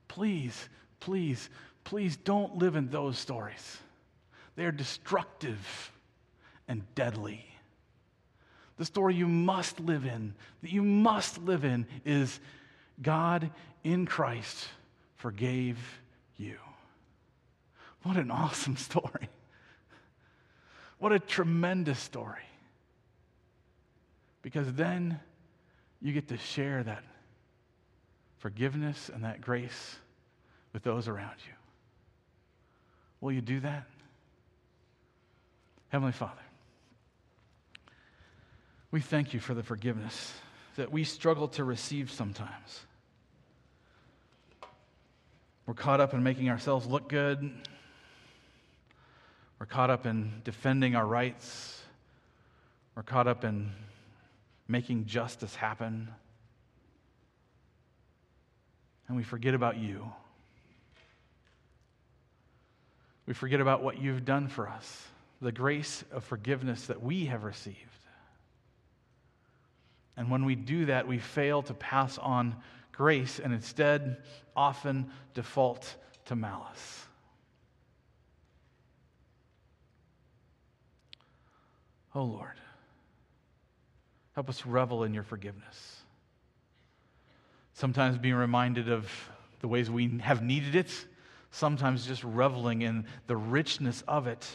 [0.08, 1.50] Please, please,
[1.84, 3.78] please don't live in those stories.
[4.56, 5.92] They are destructive
[6.68, 7.46] and deadly.
[8.78, 12.40] The story you must live in, that you must live in, is
[13.02, 13.52] God
[13.84, 14.68] in Christ
[15.18, 15.78] forgave
[16.38, 16.56] you.
[18.04, 19.30] What an awesome story.
[21.00, 22.47] What a tremendous story.
[24.48, 25.20] Because then
[26.02, 27.04] you get to share that
[28.38, 29.98] forgiveness and that grace
[30.72, 31.52] with those around you.
[33.20, 33.88] Will you do that?
[35.90, 36.40] Heavenly Father,
[38.90, 40.36] we thank you for the forgiveness
[40.78, 42.86] that we struggle to receive sometimes.
[45.66, 47.52] We're caught up in making ourselves look good.
[49.60, 51.82] We're caught up in defending our rights.
[52.96, 53.74] We're caught up in
[54.68, 56.10] making justice happen.
[59.08, 60.12] And we forget about you.
[63.26, 65.08] We forget about what you've done for us,
[65.42, 67.78] the grace of forgiveness that we have received.
[70.16, 72.56] And when we do that, we fail to pass on
[72.92, 74.18] grace and instead
[74.56, 75.96] often default
[76.26, 77.06] to malice.
[82.16, 82.56] Oh Lord,
[84.38, 85.96] help us revel in your forgiveness.
[87.74, 89.12] Sometimes being reminded of
[89.62, 90.92] the ways we have needed it,
[91.50, 94.48] sometimes just reveling in the richness of it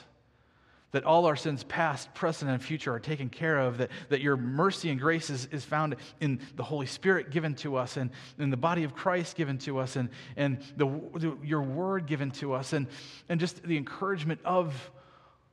[0.93, 4.37] that all our sins, past, present, and future, are taken care of, that, that your
[4.37, 8.51] mercy and grace is, is found in the Holy Spirit given to us, and in
[8.51, 12.53] the body of Christ given to us, and, and the, the, your word given to
[12.53, 12.87] us, and,
[13.28, 14.93] and just the encouragement of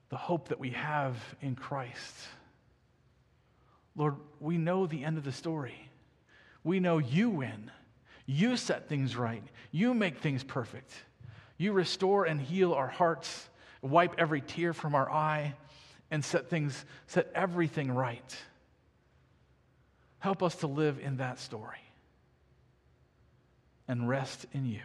[0.10, 2.14] the hope that we have in Christ.
[4.00, 5.88] Lord, we know the end of the story.
[6.64, 7.70] We know you win.
[8.26, 9.44] You set things right.
[9.72, 10.92] You make things perfect.
[11.58, 13.50] You restore and heal our hearts
[13.82, 15.56] wipe every tear from our eye,
[16.12, 18.38] and set things, set everything right.
[20.20, 21.78] Help us to live in that story
[23.88, 24.82] and rest in you.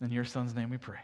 [0.00, 0.98] In your son's name we pray.